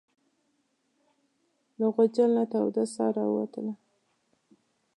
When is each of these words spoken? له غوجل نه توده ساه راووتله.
له 1.77 1.85
غوجل 1.93 2.29
نه 2.37 2.43
توده 2.51 2.83
ساه 2.93 3.11
راووتله. 3.15 3.73